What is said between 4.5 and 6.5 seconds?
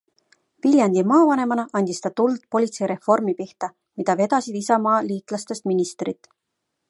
isamaaliitlastest ministrid.